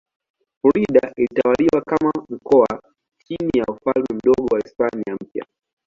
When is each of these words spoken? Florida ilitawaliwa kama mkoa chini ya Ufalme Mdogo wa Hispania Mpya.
Florida 0.61 1.13
ilitawaliwa 1.17 1.81
kama 1.81 2.11
mkoa 2.29 2.67
chini 3.27 3.51
ya 3.55 3.65
Ufalme 3.67 4.07
Mdogo 4.13 4.45
wa 4.55 4.59
Hispania 4.59 5.15
Mpya. 5.21 5.45